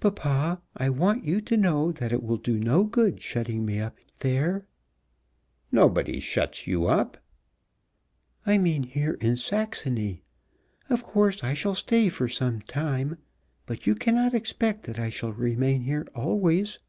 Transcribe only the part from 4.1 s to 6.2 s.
there." "Nobody